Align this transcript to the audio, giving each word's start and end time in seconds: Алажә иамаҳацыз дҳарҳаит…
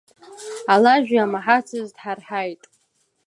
Алажә 0.73 1.11
иамаҳацыз 1.15 1.87
дҳарҳаит… 1.95 2.61